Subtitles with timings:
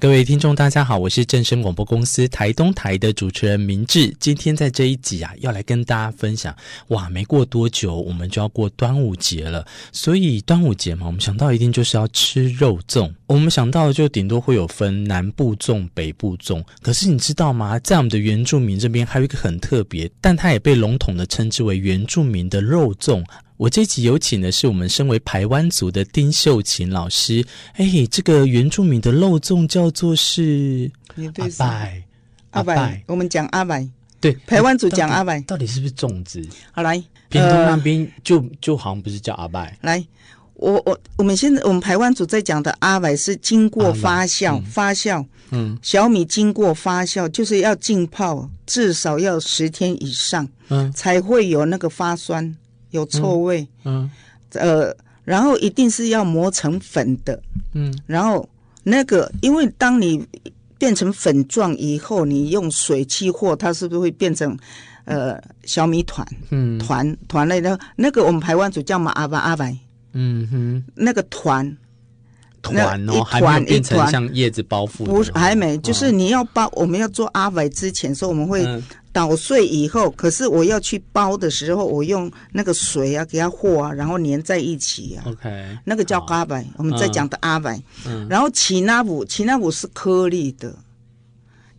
[0.00, 4.14] 各位听众，大家好，我是正声广播公司台东台的主持人明志。
[4.20, 6.54] 今天在这一集啊，要来跟大家分享。
[6.90, 9.66] 哇，没过多久，我们就要过端午节了。
[9.90, 13.12] 所以端午节嘛，我们想到一定就是要吃肉粽。
[13.26, 16.62] 我们想到就顶多会有分南部粽、北部粽。
[16.80, 17.76] 可是你知道吗？
[17.80, 23.24] 在我们的原住民这边，还有一个很特别，但它也被笼统的称之为原住民的肉粽。
[23.58, 27.44] 我这集有请的是我们身为排湾族的丁秀琴老师。
[27.72, 32.04] 哎，这个原住民的漏粽叫做是阿拜，
[32.50, 33.86] 阿拜，我们讲阿拜。
[34.20, 36.40] 对，排湾族讲阿拜，到底是不是粽子？
[36.70, 39.76] 好来，屏东那边就就好像不是叫阿拜。
[39.80, 40.06] 来，
[40.54, 52.56] 我我我们现在我们排湾族在讲的阿拜是经过发酵，发酵，嗯，小米经过发酵就是要浸泡至少要十天以上，嗯，才会有那个发酸。
[52.90, 54.10] 有臭味，嗯，
[54.52, 57.40] 嗯，呃，然后一定是要磨成粉的，
[57.74, 58.48] 嗯，然后
[58.82, 60.26] 那个，因为当你
[60.78, 64.56] 变成粉状以后，你用水去和，它是不是会变成
[65.04, 66.26] 呃小米团？
[66.50, 69.76] 嗯，团团类的，那个我们台湾族叫嘛阿白阿白，
[70.12, 71.76] 嗯哼，那个团。
[72.60, 78.66] 团哦，还没变成像叶子包覆，不是还没，就是你要包，我们要做阿白之前，所以我们会。
[79.18, 85.24] 嗯捣碎以后，可是我要去包的时候，我用那个水啊给它和啊，然后粘在一起啊。
[85.26, 87.82] OK，那个叫阿白，我们在讲的阿白。
[88.06, 90.72] 嗯，然后奇纳布，奇纳布是颗粒的，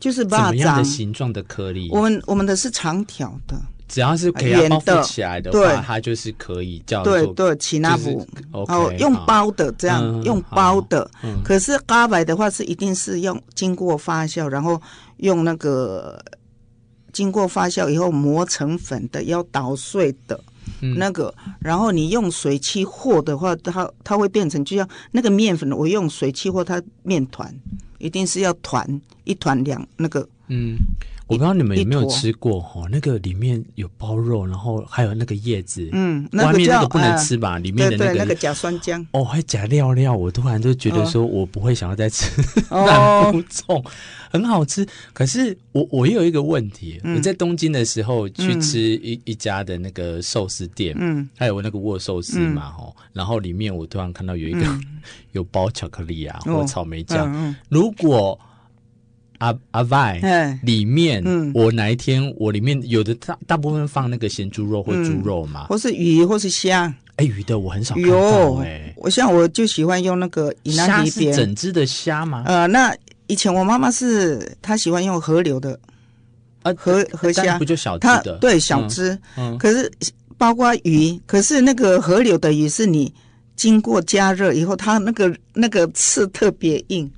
[0.00, 1.88] 就是怎么样的形状的颗粒？
[1.92, 8.26] 我们我们的是长条的，只要是可以包覆起来的话，对，它就是可以叫做对对奇纳布。
[8.50, 11.08] 哦，用包的这样用包的，
[11.44, 14.82] 可是阿白的话是一定是用经过发酵，然后
[15.18, 16.20] 用那个。
[17.18, 20.40] 经过发酵以后磨成粉的，要捣碎的，
[20.82, 27.52] 嗯、那个，然后你用水去和的话，它它会变成就像那个面粉，我用水去和它面团，
[27.98, 30.76] 一定是要团一团两那个，嗯。
[31.28, 37.58] 我不知道你们有没有吃过哈，那个里面有包肉，然后还有那个叶子，嗯，外面那个不能吃吧？
[37.58, 39.06] 里面的那个那个假酸浆。
[39.12, 42.30] 哦，还假料料，我突然就觉得说我不会想要再吃
[42.72, 43.84] 南部粽，
[44.30, 44.86] 很好吃。
[45.12, 54.66] 可是我我也有一个问题，我在东京的时候去吃一一家的那个寿司店，嗯，还有那个握寿司嘛，哈，然后里面我突然看到有一个
[55.32, 58.40] 有包巧克力啊或草莓酱，如果。
[59.38, 72.42] 阿阿拜，里面，嗯，我哪一天我里面有的大大部分放那个咸猪肉或猪肉嘛，或是鱼或是虾，哎，鱼的我很少看到，哎，我像我就喜欢用那个虾是整只的虾吗？
[72.46, 72.94] 呃，那
[73.28, 75.78] 以前我妈妈是她喜欢用河流的，
[76.62, 77.58] 啊，河河虾。
[77.58, 78.38] 不就小只的？
[78.40, 79.90] 对，小只，嗯，可是
[80.36, 83.12] 包括鱼，可是那个河流的鱼是你
[83.54, 87.08] 经过加热以后，它那个那个刺特别硬。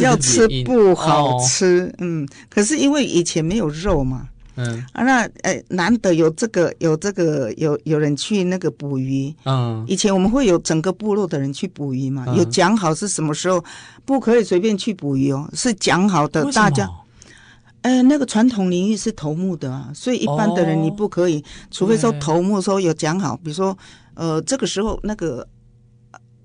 [0.00, 4.84] 要吃不好吃，哦、嗯，可是因为以前没有肉嘛，嗯。
[4.92, 13.64] 啊，那哎难得有这个有这个有有人去那个捕鱼，嗯，以前我们会有整个部落的人去捕鱼嘛，嗯、有讲好是什么时候
[14.04, 16.88] 不可以随便去捕鱼哦，是讲好的，大家，
[17.82, 23.76] 呃，那个传统领域是头目的啊，所以一般的人你不可以，哦、除非说头目说有讲好，比如说
[24.14, 25.46] 呃这个时候那个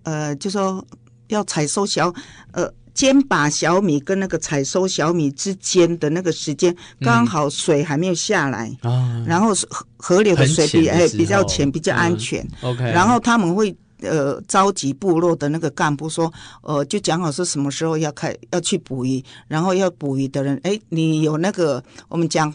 [0.03, 0.85] 呃就说
[1.29, 2.13] 要采收小
[2.51, 2.71] 呃。
[2.93, 12.45] 肩把小米跟那个采收小米之间的那个时间，刚好水还没有下来，嗯、然后河河流的水比哎比较浅，比较安全。
[12.61, 16.31] 嗯、OK，然后他们会呃召集部落的那个干部说，
[16.61, 22.53] 呃就讲好是什么时候要开要去捕鱼，然后要捕鱼的人，哎你有那个我们讲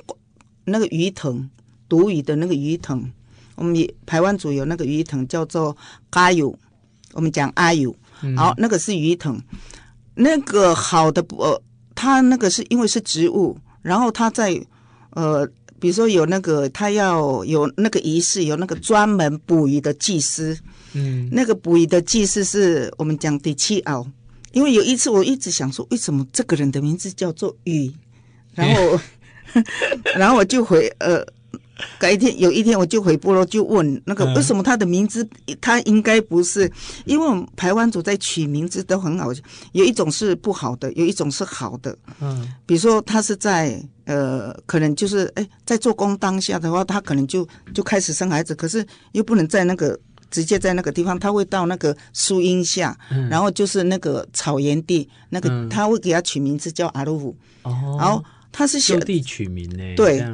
[0.64, 1.48] 那个鱼藤，
[1.88, 3.02] 毒鱼的那个鱼藤，
[3.56, 5.76] 我们也排湾族有那个鱼藤叫做
[6.10, 6.56] 阿友，
[7.14, 7.92] 我们讲阿友，
[8.36, 9.36] 好那个是鱼藤。
[10.20, 11.62] 那个好的不，呃，
[11.94, 14.60] 他那个是因为是植物，然后他在，
[15.10, 15.46] 呃，
[15.78, 20.58] 比如说有那个他要有那个仪式，有那个专门捕鱼的祭司，
[20.94, 24.04] 嗯，那个捕鱼的祭司是我们讲第七奥，
[24.50, 27.92] 因为有一次我一直想说，为什么这个人的名字叫做鱼，
[28.54, 29.00] 然后，
[30.18, 31.24] 然后我就回呃。
[31.98, 35.28] 改天有一天我就回部落就问那个为什么他的名字
[35.60, 36.70] 他应该不是，
[37.04, 39.28] 因为我们台湾族在取名字都很好，
[39.72, 41.96] 有一种是不好的，有一种是好的。
[42.20, 49.98] 嗯，比如说他是在呃，可能就是哎，在做工当下的话，他可能就就开始生孩子，可是又不能在那个
[50.30, 57.36] 直接在那个地方，他会到那个树荫下，嗯、然后就是那个草原地，那个、嗯、他会给他取名字叫阿鲁夫。
[57.62, 59.94] 哦，然后他是小地取名呢？
[59.94, 60.24] 对，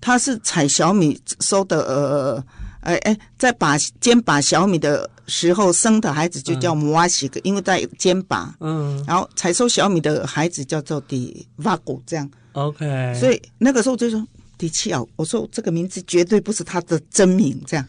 [0.00, 2.44] 他是采小米收的，呃，
[2.80, 8.54] 哎哎，在把肩把小米的时候生的孩子就叫摩阿西克，因为在肩把。
[8.60, 12.30] 嗯，然后采收小米的孩子叫做迪瓦古，这样。
[12.52, 17.86] OK，所以那个时候就说迪奇奥，我说这个名字绝对不是他的真名，这样。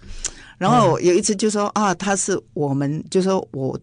[0.57, 3.79] 然后有一次就说啊，他是我们，就说我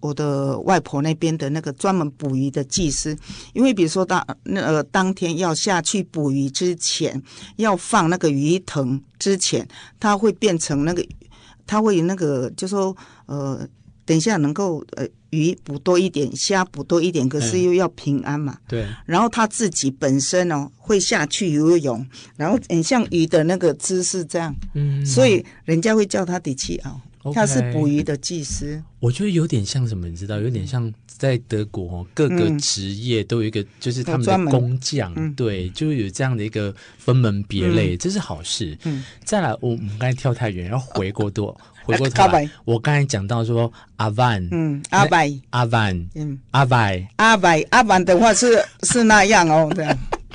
[0.00, 3.16] 我的外婆那边的那个专门捕鱼的技师，
[3.52, 7.20] 因为比如说当那呃当天要下去捕鱼之前，
[7.56, 9.66] 要放那个鱼藤之前，
[9.98, 11.06] 他会变成那个，
[11.66, 12.96] 他会那个就说
[13.26, 13.68] 呃。
[14.06, 18.58] 等一下，能够呃鱼捕多一点，虾捕多一点，可是又要平安嘛。
[18.66, 18.84] 对。
[19.06, 22.04] 然后他自己本身哦会下去游泳，
[22.36, 24.52] 然后很像鱼的那个姿势这样。
[24.74, 25.06] 嗯。
[25.06, 28.82] 所以人家会叫他迪奇奥，Okay 他是捕鱼的技师。
[28.98, 30.38] 我觉得有点像什么，你知道？
[30.40, 38.76] 有点像在德国哦，各个职业都有一个，就是他们的工匠，嗯、对，就有这样的一个分门别类，嗯、这是好事。
[38.84, 39.04] 嗯。
[39.24, 41.58] 再来，我我们刚才跳太远，要回过多。
[41.82, 49.84] 回过头来，我刚才讲到说阿万，嗯，阿拜，阿万，嗯，阿拜，阿拜，阿万的话是是那样哦，对，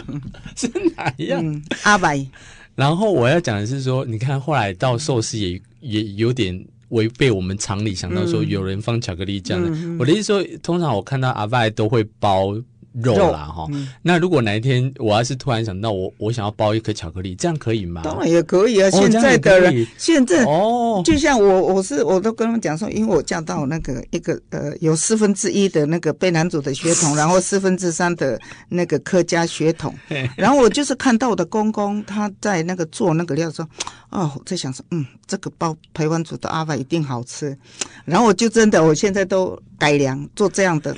[0.57, 0.67] 是
[0.97, 1.63] 哪样？
[1.83, 2.25] 阿拜。
[2.73, 9.69] 然后我要讲的是说，你看后来到寿司也也有点违背我们常理，想到说有人放巧克力酱的。
[9.99, 12.55] 我的意思说，通常我看到阿外都会包。
[13.03, 18.01] 肉啦哈，嗯、那如果哪一天我要是突然想到我我想要包一颗巧克力，这样可以吗？
[18.03, 28.39] 当然也可以啊，现在的人、哦、现在哦，就像我我是我都跟他们讲说，因为我嫁到那个一个呃有四分之一的那个卑南族的血统， 然后四分之三的
[28.69, 29.93] 那个客家血统，
[30.37, 33.67] 然后我就是看到我的公公他在那个做那个料说，
[34.09, 37.57] 哦，我在想说嗯，这个包台湾族的阿爸一定好吃，
[38.05, 40.95] 然后我就真的我现在都改良做这样的。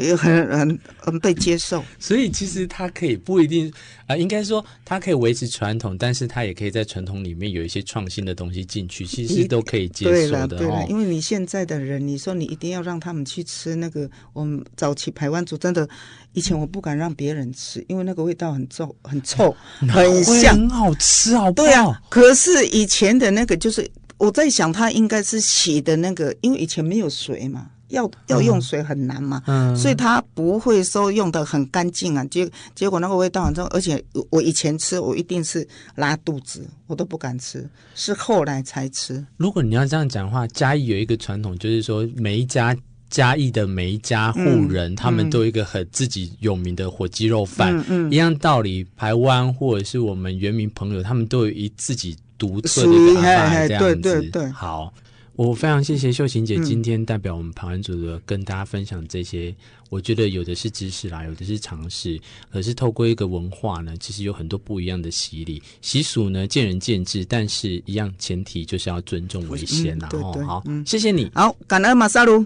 [0.00, 3.68] 也很很很被接受，所以其实它可以不一定
[4.06, 10.58] 啊、呃，应该说它可以维持传统，但是它也可以在传统里面有一些创新的东西进去，其实都可以接受的。
[10.58, 15.88] 对了，因为你现在的人，你说你一定要让他们去吃那个，我们早期排湾族真的，
[16.32, 19.54] 以前我不敢让别人吃，因为那个味道很臭，很臭，
[19.88, 22.00] 很香，很好吃啊，对啊。
[22.08, 23.88] 可是以前的那个，就是
[24.18, 27.70] 我在想，它应该是洗的那个，因为以前没有水嘛。
[27.90, 32.24] 要要用水很难嘛，嗯，所以他不会说用的很干净啊。
[32.24, 39.24] 结结果那个味道很重，而且我以前吃我一定是拉肚子，我都不敢吃，是后来才吃。
[39.36, 42.76] 如果你要这样讲的话，嘉义有一个传统，就是说每一家
[43.10, 53.20] 嘉义的每一家户人，嗯、他们都有一个很自己有名的火鸡肉饭，嗯，嗯一样道理，台湾或者是我们原民朋友，他们都有一自己独特的一个
[53.68, 53.96] 这样子。
[53.96, 54.92] 对对对，好。
[55.40, 59.56] 我非常谢谢秀琴姐今天代表我们旁人组的跟大家分享这些，嗯、
[59.88, 62.20] 我觉得有的是知识啦，有的是常识，
[62.52, 70.10] 可是透过一个文化呢，其实有很多不一样的洗礼习俗呢，见仁见智，但是一样前提就是要尊重为先呐。
[70.12, 72.44] 哦、嗯，好，嗯、谢谢你，好，感恩马萨鲁。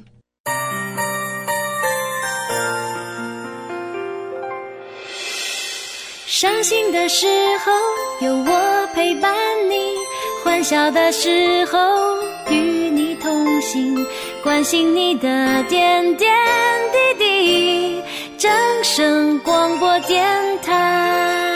[6.28, 7.26] 伤心的时
[7.58, 7.72] 候
[8.24, 9.34] 有我陪伴
[9.68, 9.74] 你，
[10.44, 11.78] 欢笑的时候。
[12.50, 14.06] 与你同行，
[14.42, 16.32] 关心你的点点
[16.92, 18.02] 滴滴。
[18.36, 18.52] 正
[18.82, 20.24] 声广播电
[20.62, 21.53] 台。